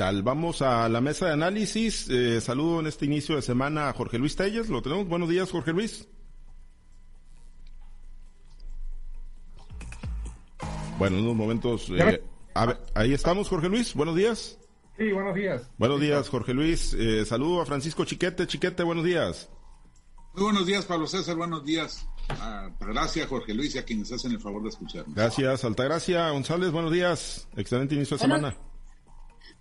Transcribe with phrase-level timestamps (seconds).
[0.00, 0.22] Digital.
[0.22, 2.08] Vamos a la mesa de análisis.
[2.08, 4.70] Eh, saludo en este inicio de semana a Jorge Luis Telles.
[4.70, 5.06] Lo tenemos.
[5.06, 6.08] Buenos días, Jorge Luis.
[10.98, 11.90] Bueno, en unos momentos.
[11.90, 12.22] Eh,
[12.94, 13.92] ahí estamos, Jorge Luis.
[13.94, 14.58] Buenos días.
[14.96, 15.70] Sí, buenos días.
[15.76, 16.94] Buenos días, Jorge Luis.
[16.94, 18.46] Eh, saludo a Francisco Chiquete.
[18.46, 19.50] Chiquete, buenos días.
[20.32, 21.36] Muy buenos días, Pablo César.
[21.36, 22.06] Buenos días.
[22.30, 25.14] Ah, gracias, Jorge Luis, y a quienes hacen el favor de escucharnos.
[25.14, 26.70] Gracias, Altagracia González.
[26.70, 27.48] Buenos días.
[27.56, 28.69] Excelente inicio de semana.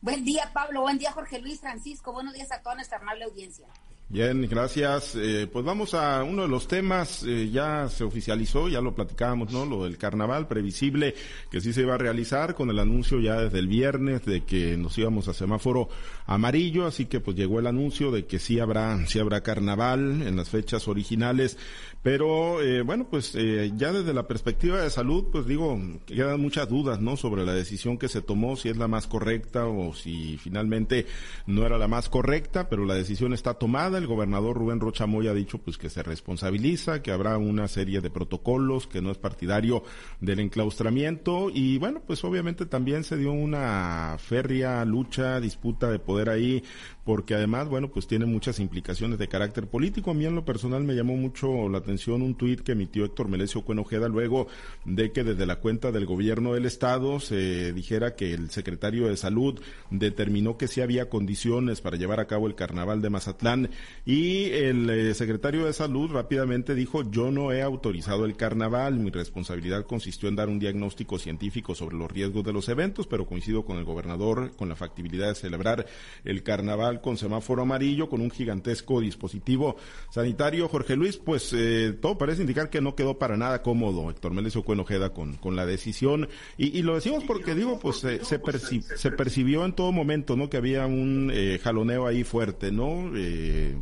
[0.02, 0.82] Buen día, Pablo.
[0.82, 2.14] Buen día, Jorge Luis Francisco.
[2.14, 3.68] Buenos días a toda nuestra amable audiencia.
[4.12, 5.14] Bien, gracias.
[5.16, 9.54] Eh, pues vamos a uno de los temas, eh, ya se oficializó, ya lo platicábamos,
[9.54, 9.68] ¿no?
[9.68, 11.14] Lo del carnaval previsible
[11.52, 14.78] que sí se iba a realizar con el anuncio ya desde el viernes de que
[14.78, 15.90] nos íbamos a semáforo
[16.26, 20.36] amarillo, así que pues llegó el anuncio de que sí habrá, sí habrá carnaval en
[20.38, 21.60] las fechas originales,
[22.02, 26.68] pero eh, bueno, pues eh, ya desde la perspectiva de salud, pues digo, quedan muchas
[26.68, 27.16] dudas, ¿no?
[27.16, 31.06] Sobre la decisión que se tomó, si es la más correcta o si finalmente
[31.46, 35.32] no era la más correcta, pero la decisión está tomada el gobernador Rubén Rocha Moya
[35.32, 39.18] ha dicho pues que se responsabiliza, que habrá una serie de protocolos, que no es
[39.18, 39.84] partidario
[40.20, 46.30] del enclaustramiento y bueno, pues obviamente también se dio una férrea lucha, disputa de poder
[46.30, 46.64] ahí,
[47.04, 50.12] porque además, bueno, pues tiene muchas implicaciones de carácter político.
[50.12, 53.30] A mí en lo personal me llamó mucho la atención un tuit que emitió Héctor
[53.30, 54.48] Melesio Cuenojeda luego
[54.86, 59.18] de que desde la cuenta del gobierno del estado se dijera que el secretario de
[59.18, 63.70] salud determinó que sí había condiciones para llevar a cabo el carnaval de Mazatlán
[64.06, 69.12] y el eh, secretario de Salud rápidamente dijo, yo no he autorizado el carnaval, mi
[69.12, 73.66] responsabilidad consistió en dar un diagnóstico científico sobre los riesgos de los eventos, pero coincido
[73.66, 75.86] con el gobernador con la factibilidad de celebrar
[76.24, 79.76] el carnaval con semáforo amarillo, con un gigantesco dispositivo
[80.10, 80.68] sanitario.
[80.68, 84.64] Jorge Luis, pues eh, todo parece indicar que no quedó para nada cómodo Héctor Melesio
[84.64, 86.30] Cuenojeda con, con la decisión.
[86.58, 90.50] Y, lo decimos porque, digo, pues se, se, percibió en todo momento, ¿no?
[90.50, 93.12] Que había un eh, jaloneo ahí fuerte, ¿no?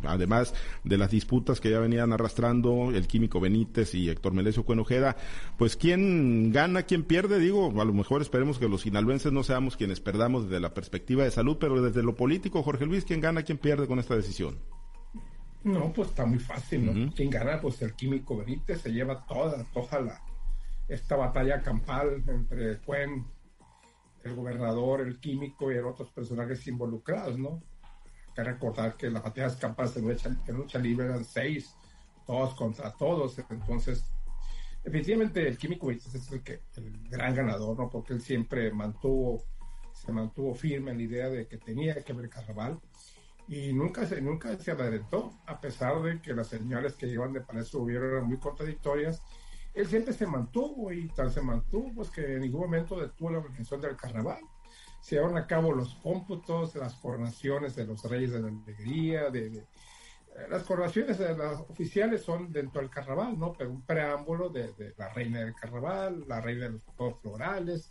[0.04, 0.54] Además
[0.84, 5.16] de las disputas que ya venían arrastrando el químico Benítez y Héctor Melesio Cuenojeda,
[5.58, 9.78] pues quién gana, quién pierde, digo, a lo mejor esperemos que los sinaloenses no seamos
[9.78, 13.44] quienes perdamos desde la perspectiva de salud, pero desde lo político, Jorge Luis, ¿quién gana,
[13.44, 14.58] quién pierde con esta decisión?
[15.64, 17.14] No, pues está muy fácil, ¿no?
[17.14, 17.60] ¿Quién gana?
[17.60, 20.22] Pues el químico Benítez se lleva toda, toda la,
[20.88, 23.26] esta batalla campal entre Cuen,
[24.24, 27.62] el gobernador, el químico y otros personajes involucrados, ¿no?
[28.38, 31.74] Que recordar que las batallas campales en lucha, lucha libre eran seis,
[32.24, 33.40] todos contra todos.
[33.50, 34.06] Entonces,
[34.84, 37.90] efectivamente, el Químico es el, que, el gran ganador, ¿no?
[37.90, 39.44] Porque él siempre mantuvo,
[39.92, 42.80] se mantuvo firme en la idea de que tenía que haber carnaval
[43.48, 47.66] y nunca se, nunca se adelantó, a pesar de que las señales que llevan de
[47.66, 49.24] su gobierno eran muy contradictorias.
[49.74, 53.40] Él siempre se mantuvo y tal se mantuvo, pues que en ningún momento detuvo la
[53.40, 54.44] organización del carnaval
[55.00, 59.48] se llevaron a cabo los cómputos, las coronaciones de los reyes de la alegría, de,
[60.38, 63.54] eh, las coronaciones de las oficiales son dentro del carnaval, ¿no?
[63.54, 67.90] Pero un preámbulo de, la reina del carnaval, la reina de los juegos florales,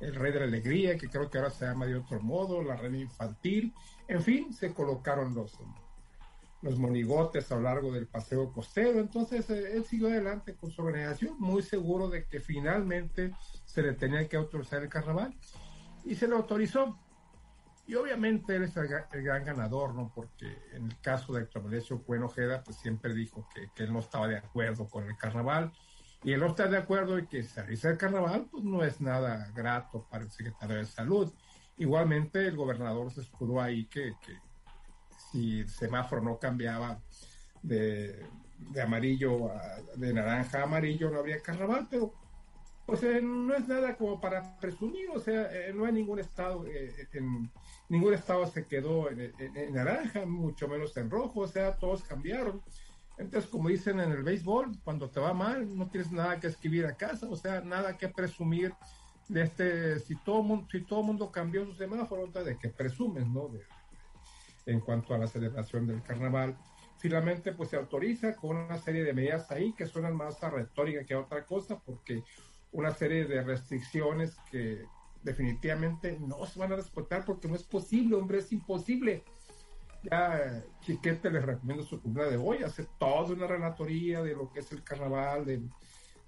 [0.00, 2.76] el rey de la alegría, que creo que ahora se llama de otro modo, la
[2.76, 3.72] reina infantil,
[4.08, 5.58] en fin, se colocaron los,
[6.62, 10.82] los monigotes a lo largo del paseo costero, entonces eh, él siguió adelante con su
[10.82, 13.32] organización, muy seguro de que finalmente
[13.64, 15.34] se le tenía que autorizar el carnaval
[16.04, 16.98] y se le autorizó.
[17.86, 18.88] Y obviamente él es el,
[19.22, 20.12] gran ganador, ¿no?
[20.14, 24.28] Porque en el caso de Héctor Melesio Ojeda, pues siempre dijo que, él no estaba
[24.28, 25.72] de acuerdo con el carnaval.
[26.22, 29.00] Y él no está de acuerdo y que se realice el carnaval, pues no es
[29.00, 31.32] nada grato para el secretario de Salud.
[31.76, 34.38] Igualmente el gobernador se escudó ahí que, que
[35.32, 37.00] si el semáforo no cambiaba
[37.62, 38.24] de,
[38.70, 42.14] de amarillo a, de naranja a amarillo, no habría carnaval, pero
[42.86, 46.66] pues eh, no es nada como para presumir, o sea, eh, no hay ningún estado,
[46.66, 47.50] eh, en,
[47.88, 49.32] ningún estado se quedó en,
[49.72, 52.62] naranja, mucho menos en rojo, o sea, todos cambiaron.
[53.18, 56.86] Entonces, como dicen en el béisbol, cuando te va mal, no tienes nada que escribir
[56.86, 58.74] a casa, o sea, nada que presumir
[59.28, 63.50] de este, si todo mundo, si todo mundo cambió su semáforo, de que presumes, ¿no?
[64.66, 66.56] en cuanto a la celebración del carnaval.
[66.98, 71.04] Finalmente, pues se autoriza con una serie de medidas ahí que suenan más a retórica
[71.04, 72.22] que a otra cosa, porque
[72.72, 74.86] una serie de restricciones que
[75.22, 79.22] definitivamente no se van a respetar porque no es posible, hombre, es imposible.
[80.02, 84.60] Ya Chiquete les recomiendo su cultura de hoy, hace toda una relatoría de lo que
[84.60, 85.62] es el carnaval, de,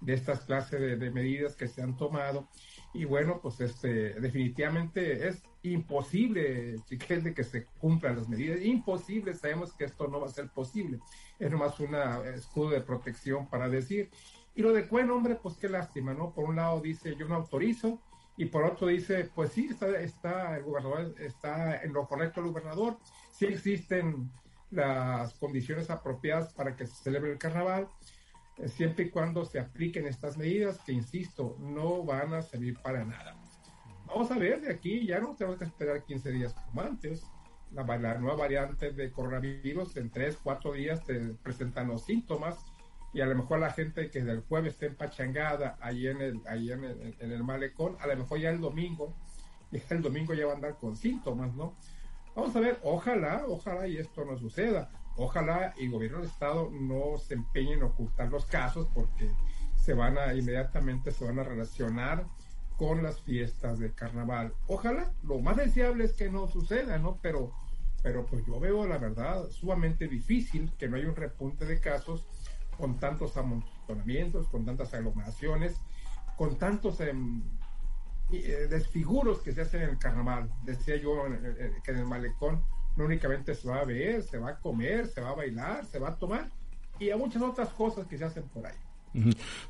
[0.07, 2.47] estas clases de, medidas que se han tomado.
[2.93, 8.61] Y bueno, pues este, definitivamente es imposible, Chiquete, que se cumplan las medidas.
[8.61, 10.99] Imposible, sabemos que esto no va a ser posible.
[11.37, 11.95] Es nomás un
[12.33, 14.09] escudo de protección para decir,
[14.55, 16.33] y lo de Cuen, hombre, pues qué lástima, ¿no?
[16.33, 17.99] Por un lado dice, yo no autorizo,
[18.37, 22.47] y por otro dice, pues sí, está, está el gobernador, está en lo correcto el
[22.47, 22.97] gobernador,
[23.31, 24.31] sí existen
[24.71, 27.87] las condiciones apropiadas para que se celebre el carnaval,
[28.57, 33.03] eh, siempre y cuando se apliquen estas medidas que, insisto, no van a servir para
[33.03, 33.35] nada.
[34.05, 37.25] Vamos a ver, de aquí ya no tenemos que esperar 15 días como antes.
[37.71, 42.57] La, la nueva variante de coronavirus en 3, 4 días te presentan los síntomas
[43.15, 46.69] y a lo mejor la gente que del jueves está empachangada ahí en el, ahí
[46.69, 49.15] en el, en el malecón, a lo mejor ya el domingo,
[49.71, 51.77] ya el domingo ya va a andar con síntomas, ¿no?
[52.35, 54.89] Vamos a ver, ojalá, ojalá y esto no suceda.
[55.15, 59.31] Ojalá el gobierno del estado no se empeñe en ocultar los casos porque
[59.77, 62.25] se van a inmediatamente se van a relacionar
[62.75, 64.53] con las fiestas de carnaval.
[64.67, 67.17] Ojalá, lo más deseable es que no suceda, ¿no?
[67.21, 67.53] Pero,
[68.03, 72.25] pero pues yo veo la verdad sumamente difícil que no haya un repunte de casos
[72.75, 75.79] con tantos amontonamientos, con tantas aglomeraciones,
[76.37, 77.41] con tantos em,
[78.31, 80.49] eh, desfiguros que se hacen en el carnaval.
[80.63, 81.15] Decía yo
[81.83, 82.61] que en el malecón
[82.95, 85.99] no únicamente se va a ver, se va a comer, se va a bailar, se
[85.99, 86.49] va a tomar
[86.99, 88.75] y a muchas otras cosas que se hacen por ahí.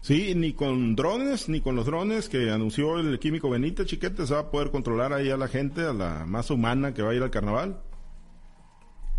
[0.02, 4.34] Sí, ni con drones, ni con los drones que anunció el químico Benítez Chiquete se
[4.34, 7.16] va a poder controlar ahí a la gente, a la masa humana que va a
[7.16, 7.80] ir al carnaval.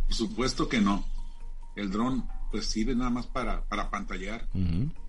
[0.06, 1.04] Por supuesto que no.
[1.76, 4.48] El dron pues sirve nada más para, para pantallar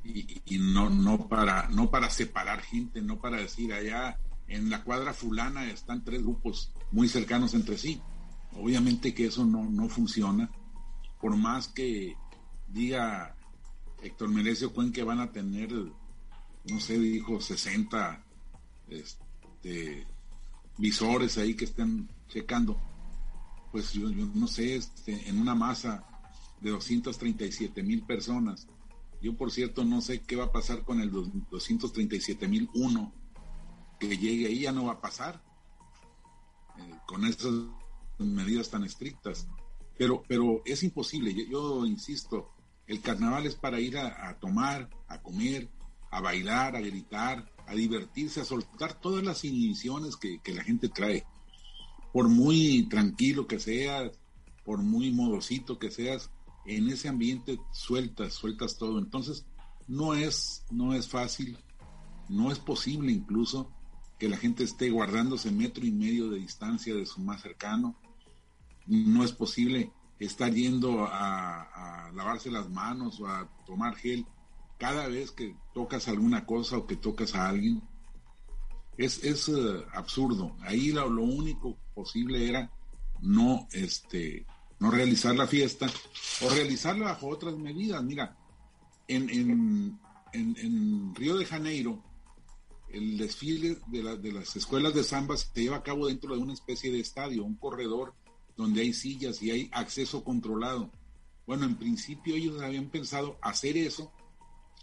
[0.04, 5.14] y, no, no, para, no para separar gente, no para decir allá en la cuadra
[5.14, 8.02] fulana están tres grupos muy cercanos entre sí.
[8.54, 10.50] Obviamente que eso no, no funciona,
[11.20, 12.16] por más que
[12.68, 13.36] diga
[14.02, 18.24] Héctor Merecio Cuen que van a tener, no sé, dijo 60
[18.90, 20.08] este,
[20.78, 22.80] visores ahí que estén checando.
[23.72, 26.04] Pues yo, yo no sé, este, en una masa
[26.62, 28.68] de 237 mil personas.
[29.22, 33.12] Yo, por cierto, no sé qué va a pasar con el 237 mil uno
[34.00, 35.42] que llegue ahí, ya no va a pasar
[36.78, 37.52] eh, con esas
[38.20, 39.48] medidas tan estrictas.
[39.98, 42.52] Pero, pero es imposible, yo, insisto,
[42.86, 45.70] el carnaval es para ir a, tomar, a comer,
[46.12, 50.90] a bailar, a gritar, a divertirse, a soltar todas las inhibiciones que, que la gente
[50.90, 51.26] trae.
[52.14, 54.12] Por muy tranquilo que seas,
[54.64, 56.30] por muy modosito que seas,
[56.68, 59.00] en ese ambiente sueltas, sueltas todo.
[59.00, 59.46] Entonces,
[59.88, 61.58] no es, no es fácil,
[62.30, 63.72] no es posible incluso
[64.20, 67.96] que la gente esté guardándose metro y medio de distancia de su más cercano.
[68.86, 74.26] No es posible estar yendo a, lavarse las manos o a tomar gel
[74.78, 77.82] cada vez que tocas alguna cosa o que tocas a alguien.
[78.98, 80.56] Es, es eh, absurdo.
[80.62, 82.72] Ahí lo, lo, único posible era
[83.22, 84.48] no este,
[84.80, 85.88] no realizar la fiesta
[86.42, 88.04] o realizarla bajo otras medidas.
[88.04, 88.38] Mira,
[89.08, 90.00] en, en,
[90.34, 92.04] en, Río de Janeiro,
[92.90, 96.54] el desfile de, de, las escuelas de samba se lleva a cabo dentro de una
[96.54, 98.14] especie de estadio, un corredor
[98.56, 100.92] donde hay sillas y hay acceso controlado.
[101.46, 104.12] Bueno, en principio ellos habían pensado hacer eso,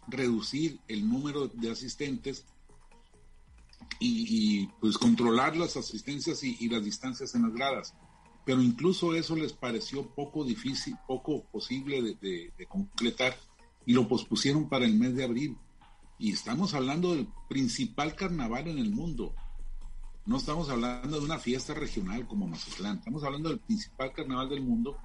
[0.09, 2.47] reducir el número de asistentes
[4.01, 7.95] y, pues controlar las asistencias y, y, las distancias en las gradas
[8.45, 13.37] pero incluso eso les pareció poco difícil, poco posible de, completar
[13.87, 15.57] y lo pospusieron para el mes de abril.
[16.19, 19.35] Y estamos hablando del principal carnaval en el mundo.
[20.27, 24.63] No estamos hablando de una fiesta regional como Mazatlán, estamos hablando del principal carnaval del
[24.63, 24.97] mundo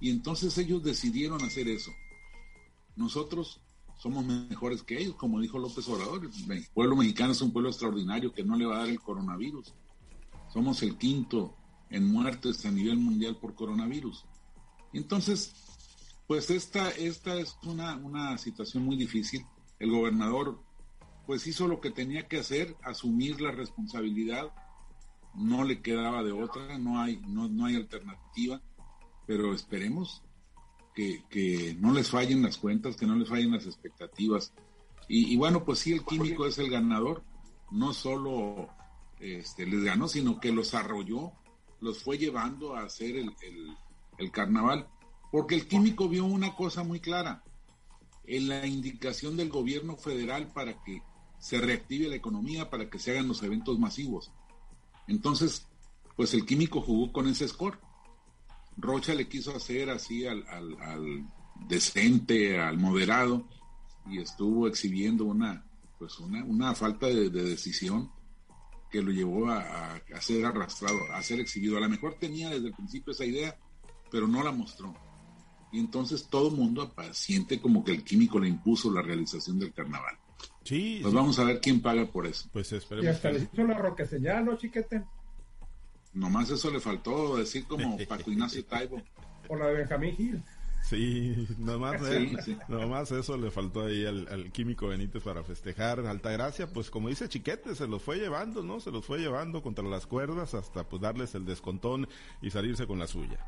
[0.00, 1.90] y entonces ellos decidieron hacer eso.
[2.94, 3.60] Nosotros
[3.98, 6.30] somos mejores que ellos, como dijo López Obrador.
[6.48, 9.72] El pueblo mexicano es un pueblo extraordinario que no le va a dar el coronavirus.
[10.52, 11.54] Somos el quinto
[11.90, 14.24] en muertes a nivel mundial por coronavirus.
[14.92, 15.54] Entonces,
[16.26, 19.46] pues esta, esta es una, una situación muy difícil.
[19.78, 20.60] El gobernador
[21.26, 24.52] pues hizo lo que tenía que hacer, asumir la responsabilidad,
[25.34, 28.62] no le quedaba de otra, no hay, no, no hay alternativa,
[29.26, 30.22] pero esperemos
[30.94, 34.54] que, que, no les fallen las cuentas, que no les fallen las expectativas.
[35.08, 37.24] Y, y bueno, pues sí, el químico es el ganador,
[37.70, 38.68] no solo
[39.18, 41.32] este, les ganó, sino que los arrolló
[41.80, 44.88] los fue llevando a hacer el, carnaval,
[45.30, 47.42] porque el químico vio una cosa muy clara,
[48.24, 51.02] en la indicación del gobierno federal para que
[51.38, 54.32] se reactive la economía, para que se hagan los eventos masivos.
[55.06, 55.66] Entonces,
[56.16, 57.78] pues el químico jugó con ese score.
[58.76, 60.44] Rocha le quiso hacer así al,
[61.68, 63.46] decente, al moderado,
[64.06, 65.64] y estuvo exhibiendo una,
[65.98, 68.10] pues una, una falta de decisión
[68.90, 71.76] que lo llevó a, ser arrastrado, a ser exhibido.
[71.76, 73.56] A lo mejor tenía desde el principio esa idea,
[74.10, 74.94] pero no la mostró.
[75.72, 79.72] Y entonces todo el mundo siente como que el químico le impuso la realización del
[79.72, 80.16] carnaval.
[80.64, 81.00] Sí.
[81.02, 82.48] Pues vamos a ver quién paga por eso.
[82.52, 83.04] Pues esperemos.
[83.06, 85.04] Y hasta le hizo la roque señal, ¿no, chiquete?
[86.12, 89.02] Nomás eso le faltó decir como Paco Ignacio Taibo.
[89.48, 90.42] O la de Benjamín Gil.
[90.88, 92.00] Sí, nomás,
[92.68, 95.98] nomás eso le faltó ahí al, químico Benítez para festejar.
[96.06, 98.78] Altagracia, pues como dice Chiquete, se los fue llevando, ¿no?
[98.78, 102.08] Se los fue llevando contra las cuerdas hasta pues darles el descontón
[102.40, 103.44] y salirse con la suya.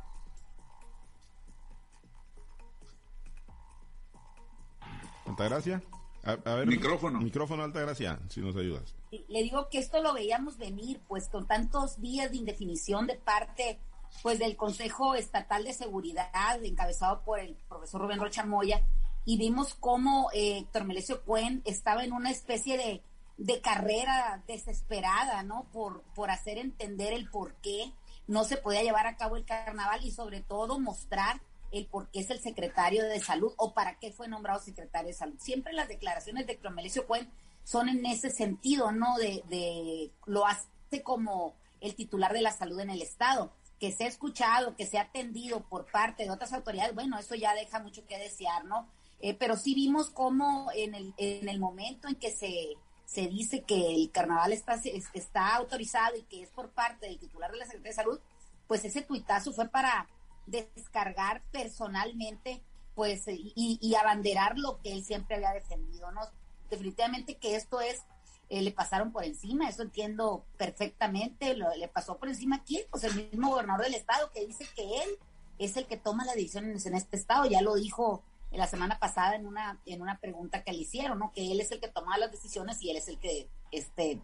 [5.25, 5.81] Altagracia.
[6.25, 7.21] A, a ver, micrófono.
[7.21, 8.97] Micrófono, Altagracia, si nos ayudas.
[9.29, 13.79] Le digo que esto lo veíamos venir, pues con tantos días de indefinición de parte
[14.23, 18.83] pues del Consejo Estatal de Seguridad, encabezado por el profesor Rubén Rocha Moya,
[19.25, 23.03] y vimos cómo eh, Héctor Melesio Cuen estaba en una especie de,
[23.37, 25.67] de, carrera desesperada, ¿no?
[25.71, 27.93] Por, por hacer entender el por qué
[28.27, 32.21] no se podía llevar a cabo el carnaval y sobre todo mostrar el por qué
[32.21, 35.37] es el secretario de salud o para qué fue nombrado secretario de salud.
[35.39, 37.31] Siempre las declaraciones de Héctor Melesio Cuen
[37.65, 39.19] son en ese sentido, ¿no?
[39.19, 44.05] De, de lo hace como el titular de la salud en el Estado que se
[44.05, 47.81] ha escuchado, que se ha atendido por parte de otras autoridades, bueno, eso ya deja
[47.81, 48.89] mucho que desear, ¿no?
[49.21, 53.63] Eh, pero sí vimos cómo en el, en el momento en que se, se dice
[53.63, 54.75] que el carnaval está,
[55.15, 58.21] está autorizado y que es por parte del titular de la Secretaría de Salud,
[58.67, 60.09] pues ese tuitazo fue para
[60.47, 62.63] descargar personalmente
[62.95, 66.21] pues y, y abanderar lo que él siempre había defendido, ¿no?
[66.69, 68.03] Definitivamente que esto es
[68.49, 73.15] eh, le pasaron por encima, eso entiendo perfectamente, le pasó por encima quién, pues el
[73.15, 75.19] mismo gobernador del estado que dice que él
[75.59, 79.37] es el que toma las decisiones en este estado, ya lo dijo la semana pasada
[79.37, 81.33] en una en una pregunta que le hicieron, ¿no?
[81.33, 84.23] Que él es el que toma las decisiones y él es el que este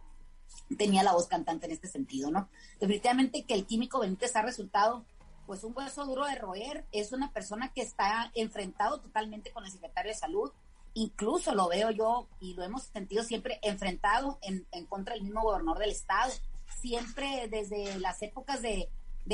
[0.77, 2.49] tenía la voz cantante en este sentido, ¿no?
[2.79, 5.05] Definitivamente que el químico Benítez ha resultado
[5.45, 9.71] pues un hueso duro de roer, es una persona que está enfrentado totalmente con el
[9.71, 10.51] secretario de salud,
[10.95, 15.79] incluso lo veo yo y lo hemos sentido siempre enfrentado en, contra del mismo gobernador
[15.79, 16.31] del estado,
[16.81, 18.89] siempre desde las épocas de,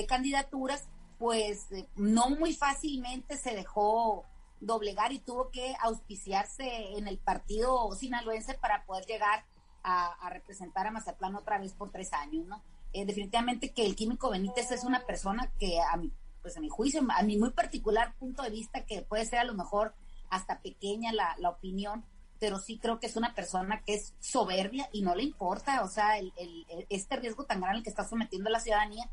[0.08, 0.88] candidaturas,
[1.20, 4.26] pues eh, no muy fácilmente se dejó
[4.60, 9.46] doblegar y tuvo que auspiciarse en el partido sinaloense para poder llegar
[9.84, 12.64] a, representar a Mazatlán otra vez por tres años, ¿no?
[12.94, 16.70] Eh, definitivamente que el químico Benítez es una persona que a mi, pues a mi
[16.70, 19.94] juicio, a mi muy particular punto de vista, que puede ser a lo mejor
[20.32, 22.04] hasta pequeña la, la opinión,
[22.40, 25.88] pero sí creo que es una persona que es soberbia y no le importa, o
[25.88, 29.08] sea, el, el, este riesgo tan grande que está sometiendo la ciudadanía,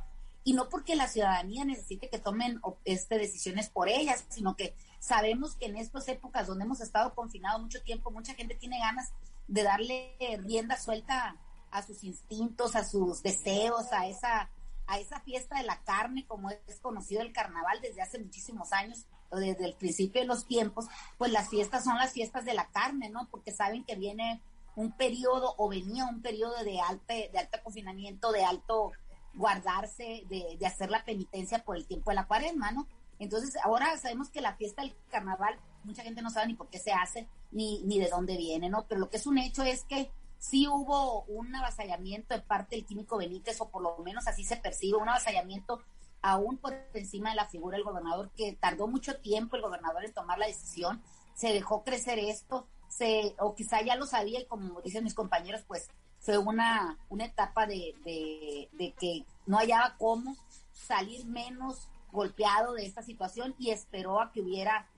[0.45, 5.57] y no porque la ciudadanía necesite que tomen este, decisiones por ellas, sino que sabemos
[5.57, 9.13] que en estas épocas donde hemos estado confinados mucho tiempo, mucha gente tiene ganas
[9.47, 11.37] de darle rienda suelta
[11.71, 14.49] a sus instintos, a sus deseos, a esa,
[14.87, 19.05] a esa fiesta de la carne, como es conocido el carnaval desde hace muchísimos años,
[19.31, 20.87] desde el principio de los tiempos,
[21.19, 23.29] pues las fiestas son las fiestas de la carne, ¿no?
[23.31, 24.43] Porque saben que viene
[24.77, 28.93] un periodo o venía un periodo de alto, de alto confinamiento, de alto
[29.35, 32.87] guardarse, de, de hacer la penitencia por el tiempo de la cuaresma, ¿no?
[33.19, 36.79] Entonces ahora sabemos que la fiesta del carnaval, mucha gente no sabe ni por qué
[36.79, 38.87] se hace, ni, ni de dónde viene, ¿no?
[38.87, 42.87] Pero lo que es un hecho es que sí hubo un avasallamiento de parte del
[42.87, 45.83] químico Benítez, o por lo menos así se percibe, un avasallamiento
[46.23, 50.13] aún por encima de la figura del gobernador, que tardó mucho tiempo el gobernador en
[50.13, 51.03] tomar la decisión,
[51.35, 55.63] se dejó crecer esto, se, o quizá ya lo sabía y como dicen mis compañeros,
[55.67, 55.89] pues
[56.21, 60.37] fue una, una etapa de, de, que no hallaba cómo
[60.73, 64.89] salir menos golpeado de esta situación y esperó a que hubiera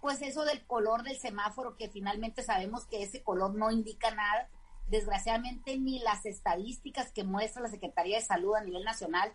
[0.00, 4.48] pues eso del color del semáforo que finalmente sabemos que ese color no indica nada.
[4.88, 9.32] Desgraciadamente ni las estadísticas que muestra la Secretaría de Salud a nivel nacional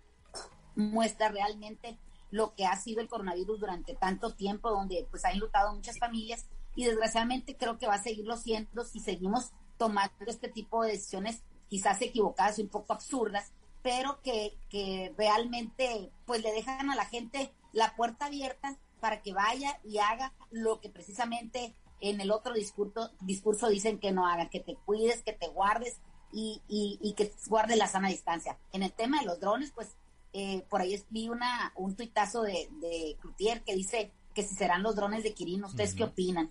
[0.75, 1.97] muestra realmente
[2.31, 6.45] lo que ha sido el coronavirus durante tanto tiempo, donde pues han lutado muchas familias
[6.75, 11.43] y desgraciadamente creo que va a seguirlo siendo si seguimos tomando este tipo de decisiones
[11.67, 13.51] quizás equivocadas y un poco absurdas,
[13.81, 19.33] pero que, que realmente pues le dejan a la gente la puerta abierta para que
[19.33, 24.59] vaya y haga lo que precisamente en el otro discurso, dicen que no haga, que
[24.59, 25.97] te cuides, que te guardes
[26.31, 28.57] y, y, y que guardes la sana distancia.
[28.73, 29.95] En el tema de los drones, pues
[30.33, 34.83] eh, por ahí vi una, un tuitazo de, de Cloutier que dice que si serán
[34.83, 35.67] los drones de Quirino.
[35.67, 36.49] ¿Ustedes qué opinan?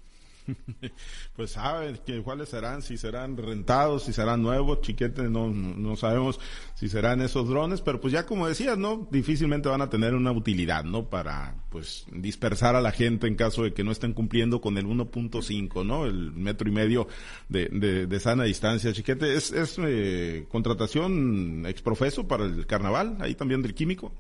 [1.37, 6.41] pues saben que cuáles serán, si serán rentados, si serán nuevos, chiquete, no, no sabemos
[6.75, 9.09] si serán esos drones, pero pues ya como decías, ¿no?
[9.11, 11.09] Difícilmente van a tener una utilidad, ¿no?
[11.09, 14.87] Para, pues, dispersar a la gente en caso de que no estén cumpliendo con el
[14.87, 16.07] 1.5, ¿no?
[16.07, 17.09] El metro y medio
[17.49, 19.35] de, de, sana distancia, chiquete.
[19.35, 24.13] ¿Es, es eh, contratación exprofeso para el carnaval, ahí también del químico?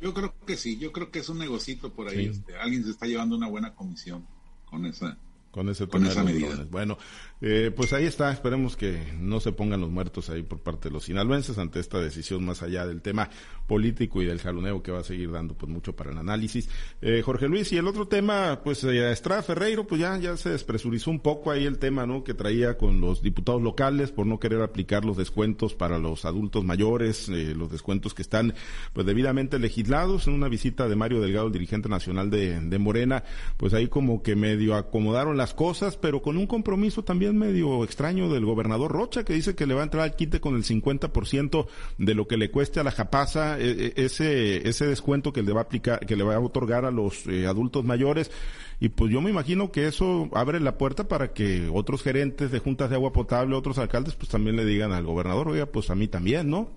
[0.00, 2.26] Yo creo que sí, yo creo que es un negocito por ahí.
[2.26, 4.26] Este, alguien se está llevando una buena comisión
[4.66, 5.18] con esa
[5.56, 6.66] con ese con esa medida.
[6.70, 6.98] Bueno,
[7.40, 8.30] eh, pues ahí está.
[8.30, 11.98] Esperemos que no se pongan los muertos ahí por parte de los sinaloenses ante esta
[11.98, 13.30] decisión más allá del tema
[13.66, 16.68] político y del jaloneo que va a seguir dando pues mucho para el análisis.
[17.00, 20.50] Eh, Jorge Luis, y el otro tema, pues eh, Estrada Ferreiro, pues ya, ya se
[20.50, 22.22] despresurizó un poco ahí el tema, ¿no?
[22.22, 26.64] Que traía con los diputados locales por no querer aplicar los descuentos para los adultos
[26.64, 28.52] mayores, eh, los descuentos que están
[28.92, 33.24] pues debidamente legislados en una visita de Mario Delgado, el dirigente nacional de, de Morena,
[33.56, 38.28] pues ahí como que medio acomodaron las cosas, pero con un compromiso también medio extraño
[38.28, 41.68] del gobernador Rocha, que dice que le va a entrar al quite con el 50%
[41.98, 45.52] de lo que le cueste a la Japasa e, e, ese, ese descuento que le
[45.52, 48.32] va a aplicar, que le va a otorgar a los eh, adultos mayores.
[48.80, 52.58] Y pues yo me imagino que eso abre la puerta para que otros gerentes de
[52.58, 55.94] juntas de agua potable, otros alcaldes, pues también le digan al gobernador, oiga, pues a
[55.94, 56.70] mí también, ¿no?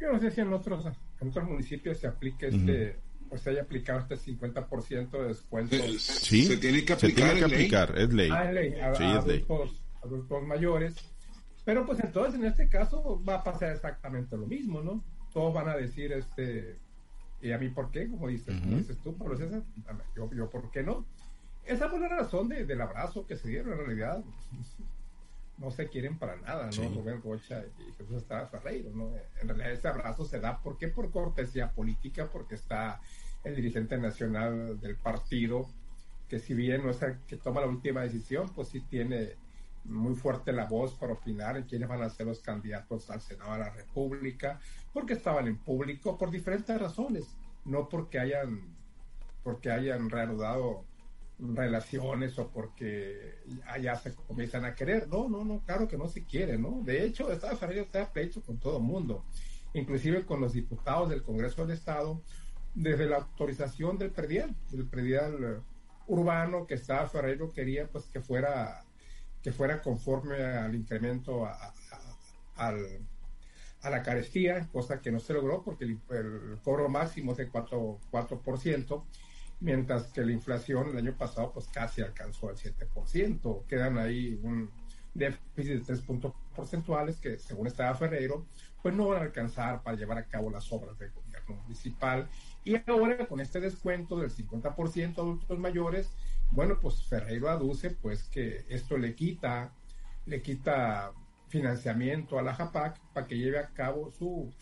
[0.00, 0.86] Yo no sé si en otros,
[1.20, 2.96] en otros municipios se aplique este
[3.28, 5.76] pues se haya aplicado este 50% de descuento.
[5.98, 8.30] Sí, se tiene que aplicar, es ley.
[8.32, 10.94] Ah, es ley, a, sí, adultos, adultos mayores.
[11.64, 15.04] Pero pues entonces en este caso va a pasar exactamente lo mismo, ¿no?
[15.32, 16.78] Todos van a decir, este,
[17.42, 18.08] ¿y a mí por qué?
[18.08, 19.62] Como dices, dices tú, Pablo César,
[20.16, 21.04] yo, yo por qué no.
[21.66, 24.24] Esa fue la razón de, del abrazo que se dieron en realidad.
[25.58, 26.88] No se quieren para nada, ¿no?
[26.88, 29.10] Rubén Rocha y Jesús Estrada Ferreiro, ¿no?
[29.40, 30.88] En realidad ese abrazo se da, ¿por qué?
[30.88, 33.00] Por cortesía política, porque está
[33.44, 35.68] el dirigente nacional del partido,
[36.28, 39.36] que si bien no es el que toma la última decisión, pues sí tiene
[39.84, 43.52] muy fuerte la voz para opinar en quiénes van a ser los candidatos al Senado
[43.52, 44.60] de la República,
[44.92, 48.76] porque estaban en público por diferentes razones, no porque hayan,
[49.42, 50.84] porque hayan reanudado
[51.38, 55.08] relaciones o porque allá se comienzan a querer.
[55.08, 56.82] No, no, no, claro que no se quiere, ¿no?
[56.82, 59.24] De hecho, Estado Ferreira está a pleito con todo el mundo,
[59.74, 62.22] inclusive con los diputados del Congreso del Estado,
[62.74, 65.62] desde la autorización del predial, del predial
[66.06, 68.84] urbano que Estado Ferreiro quería pues que fuera
[69.42, 71.74] que fuera conforme al incremento a,
[73.84, 76.00] la carestía, cosa que no se logró porque el,
[76.64, 79.04] cobro máximo es de 4%, 4%,
[79.60, 83.66] mientras que la inflación el año pasado pues casi alcanzó el 7%.
[83.66, 84.70] Quedan ahí un
[85.14, 88.46] déficit de 3 puntos porcentuales que según estaba Ferreiro,
[88.82, 92.28] pues no van a alcanzar para llevar a cabo las obras del gobierno municipal.
[92.64, 96.10] Y ahora con este descuento del 50% adultos mayores,
[96.50, 99.72] bueno, pues Ferreiro aduce pues que esto le quita,
[100.26, 101.12] le quita
[101.48, 104.52] financiamiento a la JAPAC para que lleve a cabo su,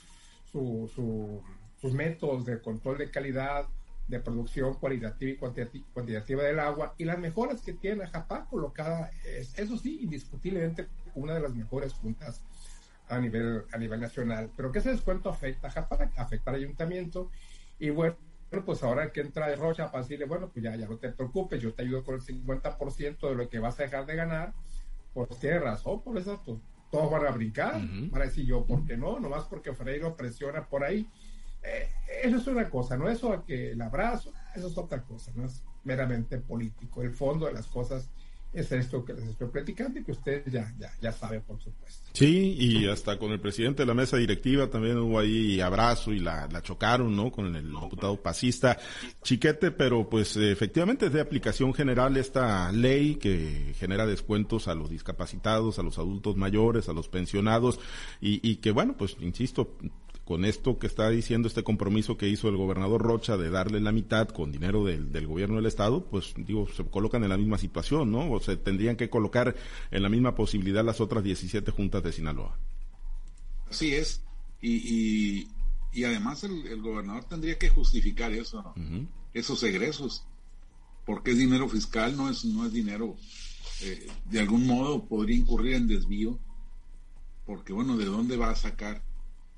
[0.50, 3.66] sus métodos de control de calidad,
[4.08, 5.30] de producción cualitativa
[5.72, 10.00] y cuantitativa del agua y las mejoras que tiene la JAPAC colocada, es, eso sí,
[10.02, 12.42] indiscutiblemente una de las mejores juntas
[13.08, 14.50] a nivel, a nivel nacional.
[14.56, 17.30] Pero que ese descuento afecta a JAPAC, afecta al ayuntamiento
[17.78, 18.16] y bueno,
[18.64, 21.60] pues ahora que entra de Rocha para decirle, bueno, pues ya, ya no te preocupes,
[21.60, 24.54] yo te ayudo con el 50% de lo que vas a dejar de ganar,
[25.12, 26.58] pues tiene razón, por eso pues,
[26.90, 29.18] todos van a brincar, van a decir yo, ¿por qué no?
[29.18, 31.08] Nomás porque Freire presiona por ahí.
[31.66, 31.88] Eh,
[32.22, 33.08] eso es una cosa, ¿no?
[33.08, 37.02] Eso que el abrazo, eso es otra cosa, no es meramente político.
[37.02, 38.08] El fondo de las cosas
[38.52, 42.08] es esto que les estoy platicando y que ustedes ya, ya, ya saben, por supuesto.
[42.12, 46.20] Sí, y hasta con el presidente de la mesa directiva también hubo ahí abrazo y
[46.20, 47.30] la, la chocaron, ¿no?
[47.30, 48.78] Con el diputado pasista
[49.22, 54.88] Chiquete, pero pues efectivamente es de aplicación general esta ley que genera descuentos a los
[54.88, 57.78] discapacitados, a los adultos mayores, a los pensionados
[58.20, 59.76] y que bueno, pues insisto,
[60.26, 63.92] con esto que está diciendo este compromiso que hizo el gobernador Rocha de darle la
[63.92, 67.58] mitad con dinero del, del, gobierno del estado, pues digo, se colocan en la misma
[67.58, 68.32] situación, ¿no?
[68.32, 69.54] O se tendrían que colocar
[69.92, 72.58] en la misma posibilidad las otras 17 juntas de Sinaloa.
[73.70, 74.20] Así es.
[74.60, 75.48] Y,
[75.92, 78.74] y, además el, gobernador tendría que justificar eso,
[79.32, 80.26] esos egresos,
[81.04, 83.16] porque es dinero fiscal, no es, no es dinero,
[83.80, 86.36] eh, de algún modo podría incurrir en desvío,
[87.46, 89.04] porque bueno, ¿de dónde va a sacar?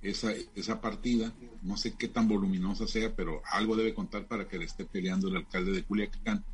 [0.03, 1.33] Esa, esa partida,
[1.63, 5.29] no sé qué tan voluminosa sea, pero algo debe contar para que le esté peleando
[5.29, 6.45] el alcalde de Culiacán.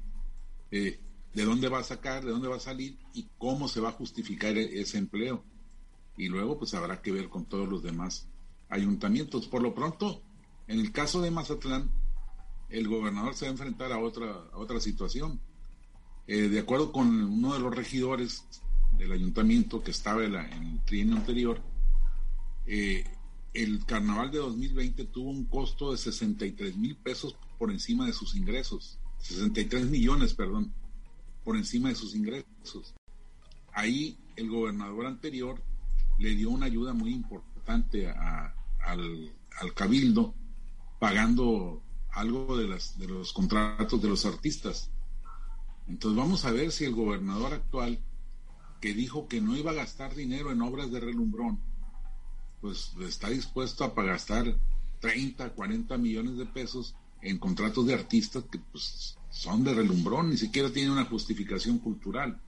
[0.71, 0.99] Eh,
[1.35, 3.93] ¿De dónde va a sacar, de dónde va a salir y cómo se va a
[3.93, 5.43] justificar e-, ese empleo?
[6.17, 8.29] Y luego pues habrá que ver con todos los demás
[8.69, 9.49] ayuntamientos.
[9.49, 10.23] Por lo pronto,
[10.69, 11.91] en el caso de Mazatlán,
[12.71, 15.41] el gobernador se va a enfrentar a otra, a otra situación.
[16.27, 18.45] Eh, de acuerdo con uno de los regidores
[18.97, 21.61] del ayuntamiento que estaba en, el trienio anterior,
[22.67, 23.05] eh,
[23.55, 28.35] el carnaval de 2020 tuvo un costo de 63 mil pesos por encima de sus
[28.35, 30.75] ingresos, 63 millones, perdón,
[31.45, 32.95] por encima de sus ingresos.
[33.73, 35.63] Ahí el gobernador anterior
[36.19, 39.33] le dio una ayuda muy importante al,
[39.75, 40.35] cabildo,
[40.99, 44.91] pagando algo de, las, de los contratos de los artistas.
[45.87, 48.01] Entonces vamos a ver si el gobernador actual,
[48.81, 51.61] que dijo que no iba a gastar dinero en obras de relumbrón,
[52.65, 54.57] pues está dispuesto a gastar
[55.01, 60.39] 30, 40 millones de pesos en contratos de artistas que pues son de relumbrón, ni
[60.39, 62.41] siquiera tienen una justificación cultural.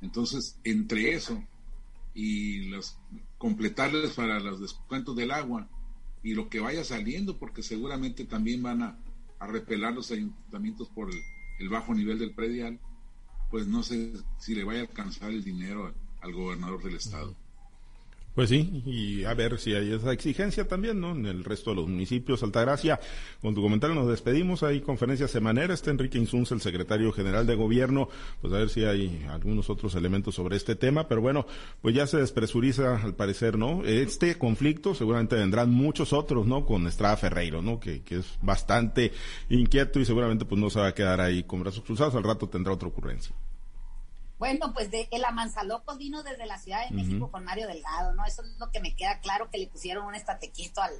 [0.00, 1.44] Entonces, entre eso
[2.14, 2.96] y los
[3.36, 5.68] completarles para los descuentos del agua
[6.22, 8.98] y lo que vaya saliendo, porque seguramente también van a,
[9.38, 11.10] repelar los ayuntamientos por
[11.58, 12.80] el, bajo nivel del predial,
[13.50, 17.36] pues no sé si le vaya a alcanzar el dinero al gobernador del estado.
[18.34, 21.10] Pues sí, y a ver si hay esa exigencia también, ¿no?
[21.10, 22.42] En el resto de los municipios.
[22.44, 23.00] Altagracia,
[23.42, 24.62] con tu comentario nos despedimos.
[24.62, 25.74] Hay conferencia semanera.
[25.74, 28.08] Está Enrique Insunza, el secretario general de gobierno.
[28.40, 31.08] Pues a ver si hay algunos otros elementos sobre este tema.
[31.08, 31.44] Pero bueno,
[31.82, 33.84] pues ya se despresuriza al parecer, ¿no?
[33.84, 36.64] Este conflicto seguramente vendrán muchos otros, ¿no?
[36.64, 37.80] Con Estrada Ferreiro, ¿no?
[37.80, 39.12] Que, que es bastante
[39.48, 42.14] inquieto y seguramente pues no se va a quedar ahí con brazos cruzados.
[42.14, 43.34] Al rato tendrá otra ocurrencia.
[44.40, 48.24] Bueno, pues de el Amanzalopos vino desde la Ciudad de México con Mario Delgado, ¿no?
[48.24, 50.94] Eso es lo que me queda claro que le pusieron un estatequito al,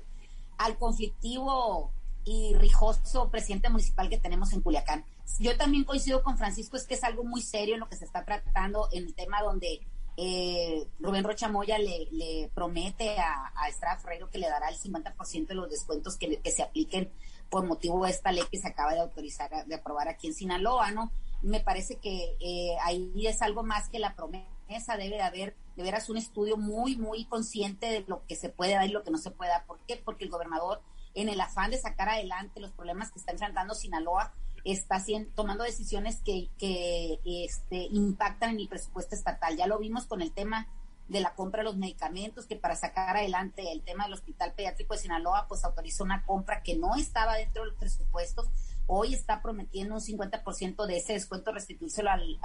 [0.59, 1.91] al conflictivo
[2.27, 5.07] y rijoso presidente municipal que tenemos en Culiacán.
[5.39, 8.05] Yo también coincido con Francisco, es que es algo muy serio en lo que se
[8.05, 9.81] está tratando en el tema donde
[10.19, 14.77] eh, Rubén Rocha Moya le, le promete a, a Estrada Ferreiro que le dará el
[14.77, 17.11] 50% de los descuentos que, que se apliquen
[17.49, 20.91] por motivo de esta ley que se acaba de autorizar, de aprobar aquí en Sinaloa,
[20.91, 21.11] ¿no?
[21.43, 25.83] Me parece que eh, ahí es algo más que la promesa, debe de haber de
[25.83, 29.11] veras un estudio muy, muy consciente de lo que se puede dar y lo que
[29.11, 29.65] no se puede dar.
[29.67, 29.97] ¿Por qué?
[29.97, 30.83] Porque el gobernador,
[31.15, 34.33] en el afán de sacar adelante los problemas que está enfrentando Sinaloa,
[34.65, 39.57] está haciendo, tomando decisiones que, que este, impactan en el presupuesto estatal.
[39.57, 40.69] Ya lo vimos con el tema
[41.09, 44.95] de la compra de los medicamentos, que para sacar adelante el tema del Hospital Pediátrico
[44.95, 48.49] de Sinaloa, pues autorizó una compra que no estaba dentro de los presupuestos
[48.93, 52.39] hoy está prometiendo un 50% de ese descuento restituírselo al,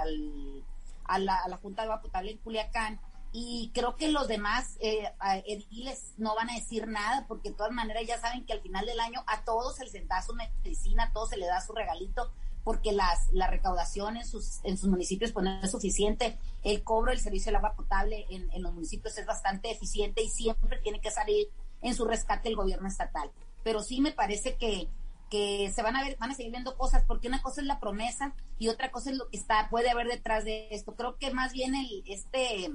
[1.04, 3.00] a, la, Junta de Agua Potable en Culiacán.
[3.32, 5.12] Y creo que los demás eh,
[5.44, 8.86] ediles no van a decir nada, porque de todas maneras ya saben que al final
[8.86, 11.72] del año a todos se les da su medicina, a todos se les da su
[11.72, 12.30] regalito,
[12.62, 16.38] porque las, la recaudación en sus, en sus municipios pues, no es suficiente.
[16.62, 20.30] El cobro del servicio del agua potable en, en los municipios es bastante eficiente y
[20.30, 21.48] siempre tiene que salir
[21.82, 23.30] en su rescate el gobierno estatal.
[23.64, 24.88] Pero sí me parece que
[25.30, 27.80] que se van a ver, van a seguir viendo cosas, porque una cosa es la
[27.80, 30.94] promesa y otra cosa es lo que está, puede haber detrás de esto.
[30.94, 32.70] Creo que más bien el, este,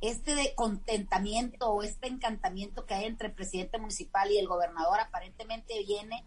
[0.00, 5.00] este de contentamiento o este encantamiento que hay entre el presidente municipal y el gobernador
[5.00, 6.24] aparentemente viene,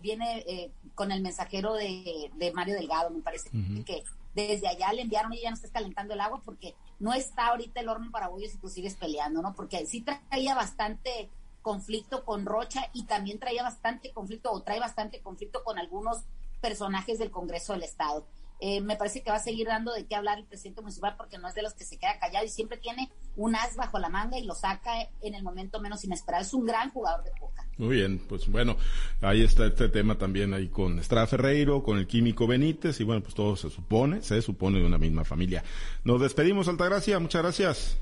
[0.00, 3.50] viene eh, con el mensajero de, Mario Delgado, me parece
[3.86, 7.48] que desde allá le enviaron y ya no está calentando el agua porque no está
[7.48, 9.54] ahorita el horno para bollos y tú sigues peleando, ¿no?
[9.54, 11.30] Porque sí traía bastante
[11.64, 16.18] conflicto con Rocha y también traía bastante conflicto o trae bastante conflicto con algunos
[16.60, 18.26] personajes del Congreso del Estado.
[18.60, 21.38] Eh, me parece que va a seguir dando de qué hablar el presidente municipal porque
[21.38, 24.10] no es de los que se queda callado y siempre tiene un as bajo la
[24.10, 26.44] manga y lo saca en el momento menos inesperado.
[26.44, 27.66] Es un gran jugador de poca.
[27.78, 28.76] Muy bien, pues bueno,
[29.22, 33.22] ahí está este tema también ahí con Estrada Ferreiro, con el químico Benítez y bueno,
[33.22, 35.64] pues todo se supone, se supone de una misma familia.
[36.04, 37.98] Nos despedimos, Altagracia, muchas gracias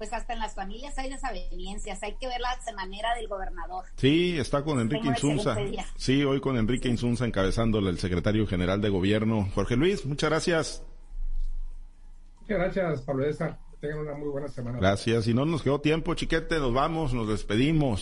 [0.00, 3.84] pues hasta en las familias hay desavenencias, hay que ver la manera del gobernador.
[3.96, 5.54] Sí, está con Enrique Insunza.
[5.94, 9.50] Sí, hoy con Enrique Insunza encabezándole el secretario general de gobierno.
[9.54, 10.82] Jorge Luis, muchas gracias.
[12.40, 13.58] Muchas gracias, Pablo César.
[13.78, 14.78] Tengan una muy buena semana.
[14.78, 15.26] Gracias.
[15.26, 18.00] Si no nos quedó tiempo, chiquete, nos vamos, nos despedimos.